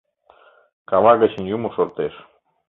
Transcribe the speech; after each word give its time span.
Кава 0.89 1.13
гычын 1.21 1.43
юмо 1.55 1.69
шортеш. 1.75 2.13